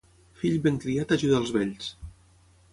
[0.43, 1.95] Fill ben criat ajuda els vells.